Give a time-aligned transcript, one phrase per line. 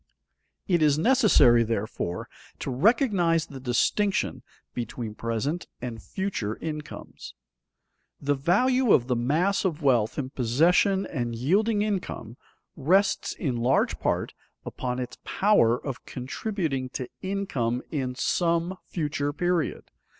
[0.67, 4.41] It is necessary therefore to recognize the distinction
[4.73, 7.35] between present and future incomes.
[8.19, 12.35] The value of the mass of wealth in possession and yielding income,
[12.75, 14.33] rests in large part
[14.65, 19.91] upon its power of contributing to income in some future period.